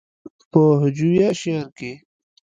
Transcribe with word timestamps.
پۀ 0.51 0.61
هجويه 0.81 1.29
شعر 1.39 1.65
کښې 1.77 1.91